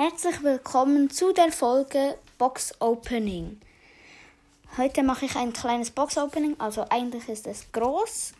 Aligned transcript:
Herzlich 0.00 0.44
willkommen 0.44 1.10
zu 1.10 1.32
der 1.32 1.50
Folge 1.50 2.16
Box 2.38 2.72
Opening. 2.80 3.60
Heute 4.76 5.02
mache 5.02 5.24
ich 5.24 5.34
ein 5.34 5.52
kleines 5.52 5.90
Box 5.90 6.16
Opening, 6.16 6.54
also 6.60 6.86
eigentlich 6.88 7.28
ist 7.28 7.48
es 7.48 7.66
groß. 7.72 8.32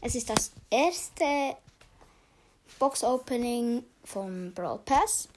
Es 0.00 0.16
ist 0.16 0.28
das 0.28 0.50
erste 0.68 1.56
Box 2.80 3.04
Opening 3.04 3.84
vom 4.02 4.52
Brawl 4.52 4.80
Pass. 4.84 5.28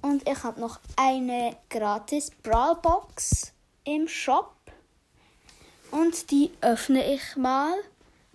Und 0.00 0.26
ich 0.26 0.42
habe 0.42 0.58
noch 0.58 0.80
eine 0.96 1.58
gratis 1.68 2.30
Brawl 2.42 2.76
Box 2.76 3.52
im 3.84 4.08
Shop. 4.08 4.54
Und 5.90 6.30
die 6.30 6.50
öffne 6.62 7.12
ich 7.12 7.36
mal. 7.36 7.74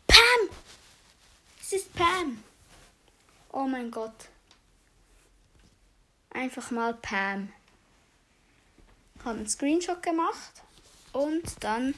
Pam! 0.05 0.55
Es 1.59 1.73
ist 1.73 1.91
Pam. 1.95 2.43
Oh 3.51 3.65
mein 3.65 3.89
Gott. 3.89 4.29
Einfach 6.33 6.71
mal 6.71 6.95
Pam. 6.95 7.53
Ich 9.15 9.25
habe 9.25 9.37
einen 9.37 9.47
Screenshot 9.47 10.01
gemacht. 10.01 10.63
Und 11.13 11.63
dann 11.63 11.93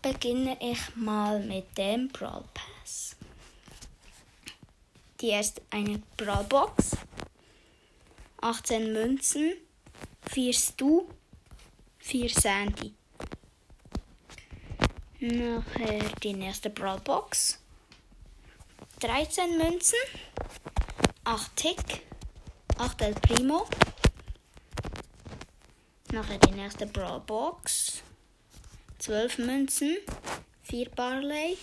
beginne 0.00 0.56
ich 0.60 0.94
mal 0.94 1.40
mit 1.40 1.76
dem 1.76 2.08
Brawl 2.08 2.44
Pass. 2.54 3.16
Die 5.20 5.28
erste 5.28 5.60
eine 5.70 6.00
Brawl 6.16 6.44
Box. 6.44 6.96
18 8.40 8.92
Münzen. 8.92 9.54
4 10.30 10.52
Stu. 10.52 11.08
4 11.98 12.30
Sandy. 12.30 12.94
Nachher 15.18 16.04
die 16.22 16.34
nächste 16.34 16.70
Brawl 16.70 17.00
Box. 17.00 17.58
13 19.00 19.58
Münzen. 19.58 19.98
8 21.24 21.56
Tick. 21.56 22.05
8 22.78 23.02
El 23.02 23.14
Primo. 23.14 23.66
Nachher 26.12 26.38
die 26.38 26.52
nächste 26.52 26.86
Brawl 26.86 27.20
Box. 27.20 28.02
12 28.98 29.38
Münzen. 29.38 29.96
4 30.62 30.90
Barley. 30.90 31.56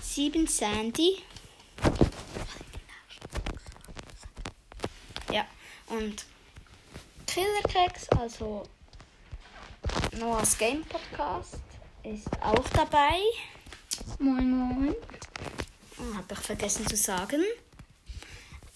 7 0.00 0.46
Sandy. 0.46 1.22
Ja, 5.32 5.46
und 5.88 6.24
Killerkeks, 7.26 8.08
also 8.18 8.64
Noahs 10.18 10.58
Game 10.58 10.84
Podcast, 10.84 11.60
ist 12.02 12.28
auch 12.42 12.68
dabei. 12.70 13.20
Moin, 14.18 14.50
moin. 14.50 14.94
Oh, 15.98 16.16
Habe 16.16 16.32
ich 16.32 16.38
vergessen 16.38 16.86
zu 16.86 16.96
sagen. 16.96 17.44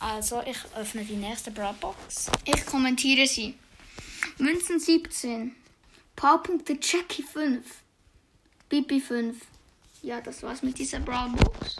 Also, 0.05 0.42
ich 0.42 0.58
öffne 0.77 1.02
die 1.02 1.16
nächste 1.16 1.50
Brawl 1.50 1.72
Box. 1.80 2.30
Ich 2.44 2.66
kommentiere 2.66 3.27
sie. 3.27 3.55
Münzen 4.36 4.78
17. 4.78 5.56
Powerpunkte 6.14 6.78
Jackie 6.78 7.22
5. 7.22 7.64
Bibi 8.69 9.00
5. 9.00 9.34
Ja, 10.02 10.20
das 10.20 10.42
war's 10.42 10.62
mit 10.62 10.78
dieser 10.78 11.00
Brawlbox. 11.00 11.77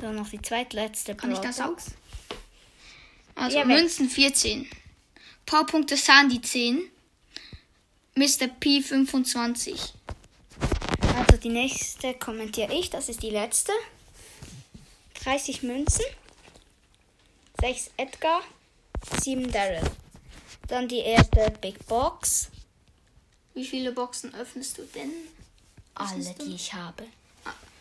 So, 0.00 0.12
noch 0.12 0.28
die 0.28 0.40
zweitletzte 0.40 1.16
Kann 1.16 1.32
ich 1.32 1.40
das 1.40 1.60
auch? 1.60 1.70
Box. 1.70 1.86
Also 3.34 3.58
Ja. 3.58 3.64
Münzen 3.64 4.08
14. 4.08 4.68
Powerpunkte 5.46 5.96
Sandy 5.96 6.40
10. 6.40 6.80
Mr. 8.14 8.46
P 8.60 8.82
25. 8.82 9.80
Also, 11.16 11.38
die 11.38 11.48
nächste 11.48 12.14
kommentiere 12.14 12.72
ich. 12.72 12.90
Das 12.90 13.08
ist 13.08 13.20
die 13.24 13.30
letzte. 13.30 13.72
30 15.24 15.64
Münzen. 15.64 16.04
6 17.60 17.90
Edgar. 17.96 18.42
7 19.22 19.50
Daryl. 19.50 19.82
Dann 20.68 20.88
die 20.88 20.98
erste 20.98 21.50
Big 21.60 21.86
Box. 21.86 22.50
Wie 23.54 23.64
viele 23.64 23.92
Boxen 23.92 24.34
öffnest 24.34 24.78
du 24.78 24.82
denn? 24.82 25.10
Alle, 25.94 26.22
du? 26.22 26.44
die 26.44 26.54
ich 26.54 26.72
habe. 26.74 27.04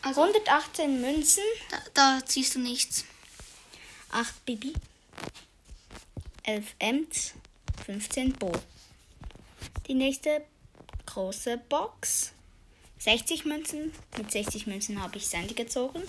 Also 0.01 0.21
118 0.21 1.01
Münzen. 1.01 1.43
da, 1.69 1.77
da 2.19 2.25
ziehst 2.25 2.55
du 2.55 2.59
nichts. 2.59 3.05
8 4.11 4.45
Bibi. 4.45 4.73
11 6.43 6.75
Ems. 6.79 7.33
15 7.85 8.33
Bo. 8.33 8.51
Die 9.87 9.95
nächste 9.95 10.45
große 11.05 11.57
Box. 11.69 12.31
60 12.99 13.45
Münzen. 13.45 13.91
Mit 14.17 14.31
60 14.31 14.67
Münzen 14.67 15.01
habe 15.01 15.17
ich 15.17 15.27
Sandy 15.27 15.53
gezogen. 15.53 16.03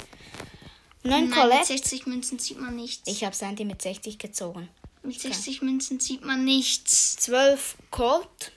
9 1.07 1.11
Nein, 1.11 1.29
mit 1.29 1.39
Colette. 1.39 1.67
60 1.67 2.07
Münzen 2.07 2.39
zieht 2.39 2.61
man 2.61 2.77
nichts. 2.77 3.03
Ich 3.07 3.25
habe 3.25 3.35
Sandy 3.35 3.65
mit 3.65 3.81
60 3.83 4.19
gezogen. 4.19 4.69
mit 5.03 5.21
60 5.21 5.63
Münzen 5.63 6.01
zieht 6.01 6.25
man 6.25 6.45
nichts. 6.45 7.17
12 7.17 7.77
Colt. 7.91 8.53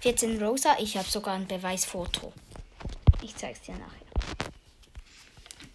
14 0.00 0.42
Rosa. 0.42 0.76
Ich 0.78 0.96
habe 0.96 1.08
sogar 1.08 1.34
ein 1.34 1.46
Beweisfoto. 1.46 2.32
Ich 3.22 3.34
zeige 3.36 3.54
es 3.54 3.62
dir 3.62 3.72
nachher. 3.72 4.04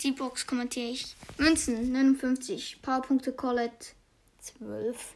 Die 0.01 0.11
Box 0.11 0.45
kommentiere 0.45 0.91
ich. 0.91 1.15
Münzen 1.37 1.91
59. 1.91 2.81
Powerpunkte 2.81 3.33
Colette 3.33 3.87
12. 4.39 5.15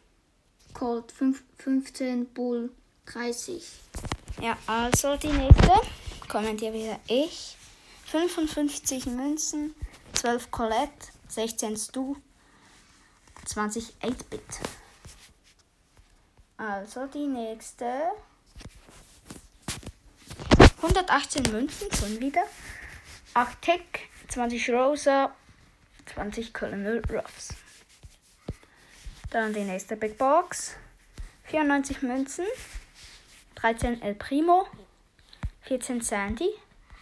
Colt 0.74 1.12
5, 1.12 1.44
15. 1.60 2.26
Bull 2.34 2.72
30. 3.06 3.64
Ja, 4.42 4.58
also 4.66 5.16
die 5.16 5.28
nächste. 5.28 5.72
Kommentiere 6.28 6.74
wieder 6.74 7.00
ich. 7.08 7.56
55 8.06 9.08
Münzen, 9.08 9.76
12 10.14 10.52
Colette, 10.52 11.08
16 11.28 11.78
Stu, 11.78 12.16
20 13.46 13.96
8-Bit. 14.02 14.42
Also 16.58 17.08
die 17.08 17.28
nächste. 17.28 18.12
118 20.78 21.52
Münzen, 21.52 21.92
schon 21.92 22.20
wieder. 22.20 22.44
8 23.34 23.62
Tick, 23.62 24.10
20 24.28 24.70
Rosa, 24.70 25.34
20 26.14 26.54
Colonel 26.54 27.02
Ruffs. 27.10 27.50
Dann 29.32 29.54
die 29.54 29.64
nächste 29.64 29.98
Big 29.98 30.18
Box. 30.18 30.76
94 31.46 32.02
Münzen, 32.02 32.46
13 33.56 34.02
El 34.02 34.16
Primo, 34.16 34.66
14 35.62 36.02
Sandy, 36.02 36.50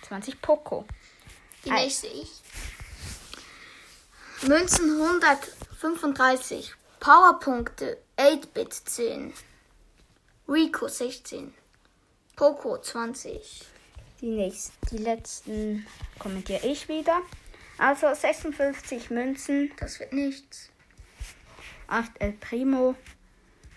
20 0.08 0.42
Poco. 0.42 0.86
Die 1.66 1.72
Ei. 1.72 1.84
nächste 1.84 2.08
ich. 2.08 2.30
Münzen 4.44 5.00
135. 5.02 6.74
Powerpunkte 7.00 7.98
8-Bit 8.18 8.74
10. 8.74 9.34
Rico 10.48 10.88
16. 10.88 11.54
Poco 12.36 12.78
20. 12.78 13.66
Die 14.22 14.30
nächsten, 14.30 14.74
die 14.92 14.98
letzten 14.98 15.88
kommentiere 16.20 16.66
ich 16.66 16.88
wieder. 16.88 17.22
Also 17.78 18.14
56 18.14 19.10
Münzen, 19.10 19.72
Das 19.80 20.00
wird 20.00 20.14
nichts. 20.14 20.70
8 21.88 22.12
El 22.20 22.34
Primo, 22.34 22.96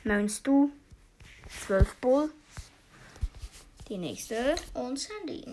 9 0.05 0.29
Stu, 0.29 0.71
12 1.67 1.95
Bull. 1.97 2.31
Die 3.89 3.99
nächste 3.99 4.55
Und 4.73 4.99
Sandy. 4.99 5.45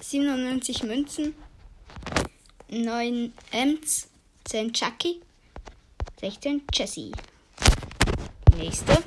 97 0.00 0.82
Münzen, 0.84 1.34
9 2.68 3.32
Ems, 3.50 4.06
10 4.44 4.72
Chucky, 4.72 5.20
16 6.20 6.62
Jessie. 6.72 7.10
Die 8.52 8.56
nächste. 8.56 9.02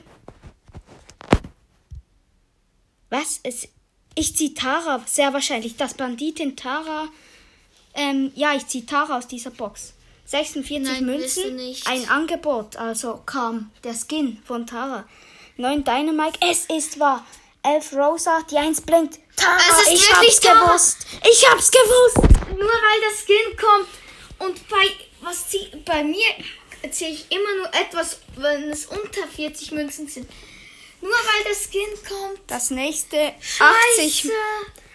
Was? 3.09 3.39
Es, 3.43 3.69
ich 4.15 4.35
ziehe 4.35 4.53
Tara, 4.53 5.01
sehr 5.05 5.31
wahrscheinlich. 5.31 5.77
Das 5.77 5.93
Banditin 5.93 6.57
Tara. 6.57 7.07
Ähm, 7.93 8.33
ja, 8.35 8.53
ich 8.55 8.67
ziehe 8.67 8.85
Tara 8.85 9.17
aus 9.17 9.27
dieser 9.27 9.51
Box. 9.51 9.93
46 10.25 10.83
Nein, 10.83 11.05
Münzen, 11.05 11.57
ein 11.85 12.09
Angebot, 12.09 12.75
also 12.75 13.21
kam 13.25 13.71
der 13.85 13.93
Skin 13.93 14.39
von 14.43 14.67
Tara. 14.67 15.05
9 15.55 15.83
Dynamite, 15.83 16.37
es 16.41 16.65
ist 16.65 16.99
wahr. 16.99 17.25
11 17.67 17.93
Rosa, 17.93 18.41
die 18.49 18.57
1 18.57 18.81
blinkt. 18.81 19.19
Tara, 19.35 19.57
Es 19.57 19.87
ist 19.87 19.93
ich 19.93 20.09
wirklich 20.09 20.29
hab's 20.35 20.39
Tara. 20.39 20.65
gewusst. 20.67 20.97
Ich 21.29 21.49
hab's 21.49 21.71
gewusst. 21.71 22.17
Nur 22.49 22.67
weil 22.69 23.01
das 23.09 23.19
Skin 23.23 23.57
kommt 23.57 23.89
und 24.39 24.67
bei 24.69 24.87
was 25.21 25.47
zieh, 25.49 25.69
bei 25.85 26.03
mir 26.03 26.25
ziehe 26.91 27.09
ich 27.11 27.31
immer 27.31 27.55
nur 27.57 27.67
etwas, 27.73 28.19
wenn 28.35 28.69
es 28.69 28.85
unter 28.85 29.27
40 29.27 29.71
Münzen 29.71 30.07
sind. 30.07 30.29
Nur 31.01 31.11
weil 31.11 31.43
das 31.49 31.63
Skin 31.65 31.89
kommt. 32.07 32.39
Das 32.47 32.71
nächste 32.71 33.33
80, 33.59 34.21
Scheiße. 34.21 34.31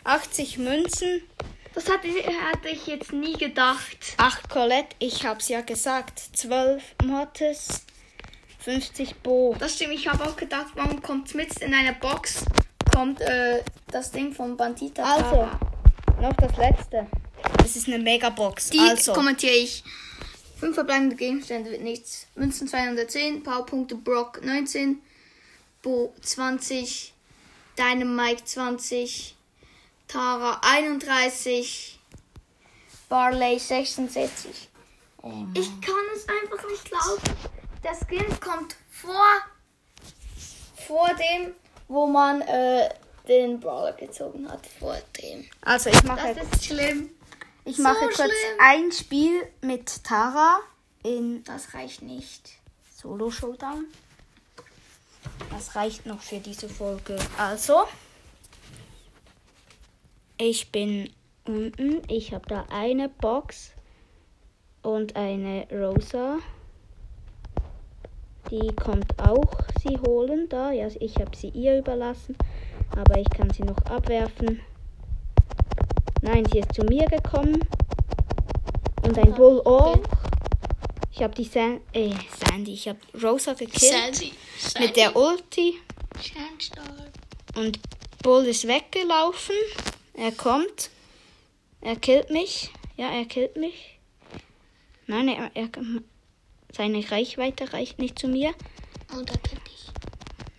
80 0.04 0.58
Münzen, 0.58 1.28
Das 1.74 1.88
hatte, 1.88 2.08
hatte 2.08 2.68
ich 2.70 2.86
jetzt 2.86 3.12
nie 3.12 3.34
gedacht. 3.34 3.96
8 4.16 4.48
Colette, 4.48 4.96
ich 4.98 5.24
hab's 5.24 5.48
ja 5.48 5.60
gesagt. 5.60 6.20
12 6.34 6.82
Mortis, 7.04 7.82
50 8.62 9.16
Bo. 9.16 9.56
Das 9.58 9.74
stimmt, 9.74 9.94
ich 9.94 10.08
habe 10.08 10.24
auch 10.24 10.36
gedacht, 10.36 10.68
warum 10.74 11.02
kommt 11.02 11.34
mit 11.34 11.60
in 11.60 11.74
einer 11.74 11.94
Box 11.94 12.44
kommt 12.94 13.20
äh, 13.20 13.62
das 13.88 14.10
Ding 14.10 14.32
von 14.32 14.56
Bandita. 14.56 15.02
Also, 15.02 15.48
noch 16.20 16.34
das 16.34 16.56
letzte. 16.56 17.06
Das 17.58 17.76
ist 17.76 17.88
eine 17.88 17.98
Megabox. 17.98 18.70
Die 18.70 18.78
also, 18.78 19.12
kommentiere 19.12 19.54
ich. 19.54 19.82
5 20.60 20.74
verbleibende 20.74 21.16
Gegenstände 21.16 21.70
wird 21.72 21.82
nichts. 21.82 22.28
Münzen 22.36 22.68
210, 22.68 23.42
Powerpunkte 23.42 23.96
Brock 23.96 24.40
19, 24.44 25.02
Bo 25.82 26.14
20, 26.20 27.12
Dynamite 27.76 28.44
20, 28.44 29.34
Tara 30.06 30.60
31, 30.62 31.98
Barley 33.08 33.58
66. 33.58 34.68
Ich 35.54 35.80
kann 35.80 35.94
es 36.14 36.28
einfach 36.28 36.68
nicht 36.68 36.84
glauben. 36.84 37.61
Der 37.82 37.94
Skin 37.94 38.40
kommt 38.40 38.76
vor, 38.90 39.26
vor 40.86 41.08
dem, 41.14 41.52
wo 41.88 42.06
man 42.06 42.40
äh, 42.42 42.88
den 43.26 43.58
Brawler 43.60 43.92
gezogen 43.92 44.48
hat. 44.50 44.66
Vor 44.78 44.96
dem. 45.20 45.44
Also 45.62 45.90
ich 45.90 46.02
mache, 46.04 46.34
Das 46.34 46.46
ist 46.52 46.64
schlimm. 46.66 47.10
ich 47.64 47.76
so 47.76 47.82
mache 47.82 48.06
kurz 48.06 48.14
schlimm. 48.16 48.30
ein 48.60 48.92
Spiel 48.92 49.48
mit 49.62 50.04
Tara 50.04 50.60
in 51.02 51.42
Das 51.44 51.74
reicht 51.74 52.02
nicht. 52.02 52.50
Solo 52.94 53.30
Showdown. 53.30 53.86
Das 55.50 55.74
reicht 55.74 56.06
noch 56.06 56.20
für 56.20 56.38
diese 56.38 56.68
Folge. 56.68 57.16
Also, 57.36 57.84
ich 60.38 60.70
bin 60.70 61.12
unten. 61.44 62.02
Ich 62.08 62.32
habe 62.32 62.46
da 62.48 62.66
eine 62.70 63.08
Box 63.08 63.72
und 64.82 65.16
eine 65.16 65.66
Rosa. 65.70 66.38
Die 68.52 68.70
kommt 68.76 69.18
auch 69.18 69.50
sie 69.82 69.98
holen 70.06 70.46
da. 70.50 70.72
Ja, 70.72 70.86
ich 71.00 71.16
habe 71.16 71.34
sie 71.34 71.48
ihr 71.48 71.78
überlassen, 71.78 72.36
aber 72.94 73.18
ich 73.18 73.30
kann 73.30 73.48
sie 73.48 73.62
noch 73.62 73.78
abwerfen. 73.86 74.60
Nein, 76.20 76.44
sie 76.52 76.58
ist 76.58 76.74
zu 76.74 76.82
mir 76.82 77.06
gekommen. 77.06 77.66
Und 79.02 79.18
ein 79.18 79.32
Bull 79.32 79.62
auch. 79.64 79.98
Ich 81.10 81.22
habe 81.22 81.34
die 81.34 81.44
San 81.44 81.80
äh, 81.94 82.12
Sandy, 82.44 82.74
ich 82.74 82.88
habe 82.88 82.98
Rosa 83.22 83.54
gekillt 83.54 83.80
Sandy. 83.80 84.32
mit 84.78 84.96
der 84.96 85.16
Ulti 85.16 85.78
Sandstorm. 86.16 86.86
und 87.56 87.80
Bull 88.22 88.44
ist 88.44 88.68
weggelaufen. 88.68 89.56
Er 90.12 90.32
kommt. 90.32 90.90
Er 91.80 91.96
killt 91.96 92.28
mich. 92.28 92.70
Ja, 92.98 93.10
er 93.12 93.24
killt 93.24 93.56
mich. 93.56 93.98
Nein, 95.06 95.28
er, 95.28 95.50
er 95.54 95.68
seine 96.72 97.08
Reichweite 97.10 97.72
reicht 97.72 97.98
nicht 97.98 98.18
zu 98.18 98.28
mir. 98.28 98.54
Und 99.12 99.30
er 99.30 99.38
killt 99.38 99.66
dich. 99.66 99.86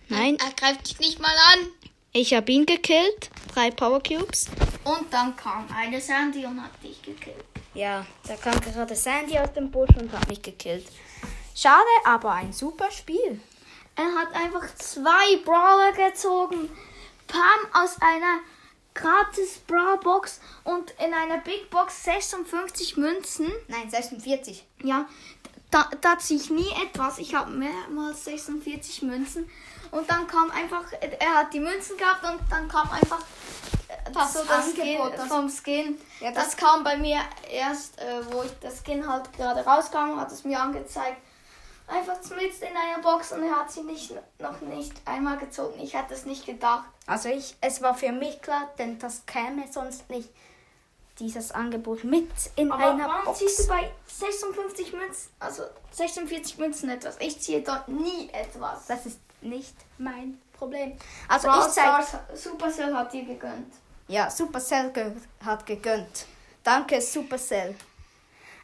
Nein, 0.08 0.36
Er 0.44 0.52
greift 0.52 0.88
dich 0.88 0.98
nicht 1.00 1.20
mal 1.20 1.34
an. 1.52 1.68
ich 2.12 2.34
habe 2.34 2.50
ihn 2.52 2.66
gekillt. 2.66 3.30
Drei 3.54 3.70
Power 3.70 4.02
Cubes. 4.02 4.46
Und 4.84 5.12
dann 5.12 5.34
kam 5.36 5.66
eine 5.74 6.00
Sandy 6.00 6.44
und 6.44 6.60
hat 6.62 6.70
dich 6.82 7.00
gekillt. 7.02 7.44
Ja, 7.74 8.04
da 8.26 8.36
kam 8.36 8.60
gerade 8.60 8.94
Sandy 8.94 9.38
aus 9.38 9.52
dem 9.52 9.70
Busch 9.70 9.90
und 9.98 10.12
hat 10.12 10.28
mich 10.28 10.42
gekillt. 10.42 10.86
Schade, 11.56 11.84
aber 12.04 12.32
ein 12.32 12.52
super 12.52 12.90
Spiel. 12.90 13.40
Er 13.96 14.12
hat 14.14 14.34
einfach 14.34 14.74
zwei 14.76 15.36
Brawler 15.44 15.92
gezogen. 15.92 16.68
Pam 17.26 17.82
aus 17.82 17.96
einer 18.00 18.40
gratis 18.92 19.58
Brawl 19.66 19.98
Box 19.98 20.40
und 20.64 20.92
in 21.04 21.12
einer 21.14 21.38
Big 21.38 21.70
Box 21.70 22.04
56 22.04 22.96
Münzen. 22.96 23.50
Nein, 23.68 23.88
46. 23.90 24.64
Ja, 24.82 25.08
da, 25.74 25.90
da 26.00 26.18
ziehe 26.18 26.38
ich 26.40 26.50
nie 26.50 26.70
etwas. 26.84 27.18
Ich 27.18 27.34
habe 27.34 27.50
mehrmals 27.50 28.24
46 28.24 29.02
Münzen. 29.02 29.50
Und 29.90 30.08
dann 30.10 30.26
kam 30.26 30.50
einfach, 30.50 30.84
er 31.00 31.34
hat 31.34 31.52
die 31.52 31.60
Münzen 31.60 31.96
gehabt 31.96 32.24
und 32.24 32.40
dann 32.50 32.66
kam 32.68 32.90
einfach 32.90 33.20
äh, 33.88 34.10
Das 34.12 34.32
so 34.32 34.44
das 34.44 34.70
Skin, 34.72 34.82
Angebot, 35.00 35.18
das- 35.18 35.28
vom 35.28 35.48
Skin. 35.48 35.98
Ja, 36.20 36.30
das, 36.32 36.44
das- 36.46 36.56
kam 36.56 36.82
bei 36.84 36.96
mir 36.96 37.18
erst, 37.50 38.00
äh, 38.00 38.20
wo 38.32 38.42
ich 38.42 38.50
das 38.60 38.82
Skin 38.84 39.06
halt 39.06 39.32
gerade 39.32 39.64
rauskam, 39.64 40.18
hat 40.18 40.30
es 40.32 40.44
mir 40.44 40.60
angezeigt. 40.60 41.18
Einfach 41.86 42.16
mitten 42.30 42.62
in 42.64 42.76
einer 42.76 43.02
Box 43.02 43.32
und 43.32 43.42
er 43.42 43.56
hat 43.56 43.70
sie 43.70 43.82
nicht, 43.82 44.10
noch 44.38 44.60
nicht 44.62 44.94
einmal 45.04 45.36
gezogen. 45.36 45.78
Ich 45.80 45.94
hätte 45.94 46.14
es 46.14 46.24
nicht 46.24 46.46
gedacht. 46.46 46.84
Also 47.06 47.28
ich, 47.28 47.56
es 47.60 47.82
war 47.82 47.94
für 47.94 48.10
mich 48.10 48.40
klar, 48.40 48.70
denn 48.78 48.98
das 48.98 49.26
käme 49.26 49.70
sonst 49.70 50.08
nicht 50.08 50.30
dieses 51.18 51.52
Angebot 51.52 52.04
mit 52.04 52.28
in 52.56 52.70
Aber 52.72 52.90
einer 52.90 53.06
warum 53.08 53.24
Box. 53.24 53.38
ziehst 53.38 53.60
du 53.60 53.68
bei 53.68 53.90
56 54.06 54.92
Münzen, 54.92 55.30
also 55.38 55.62
46 55.92 56.58
Münzen 56.58 56.88
etwas? 56.90 57.16
Ich 57.20 57.40
ziehe 57.40 57.62
dort 57.62 57.88
nie 57.88 58.28
etwas. 58.32 58.86
Das 58.86 59.06
ist 59.06 59.18
nicht 59.40 59.74
mein 59.98 60.40
Problem. 60.56 60.96
Also 61.28 61.48
Brawl 61.48 61.66
ich 61.68 61.72
zeige, 61.72 62.04
Stars, 62.06 62.42
Supercell 62.42 62.94
hat 62.94 63.12
dir 63.12 63.24
gegönnt. 63.24 63.72
ja, 64.08 64.30
Supercell 64.30 64.90
ge 64.92 65.12
hat 65.44 65.64
gegönnt. 65.66 66.26
Danke 66.62 67.00
Supercell. 67.00 67.74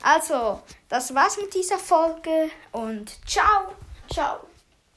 Also, 0.02 0.62
das 0.88 1.14
war's 1.14 1.36
mit 1.36 1.52
dieser 1.52 1.78
Folge 1.78 2.50
und 2.72 3.10
ciao. 3.28 3.74
Ciao. 4.10 4.40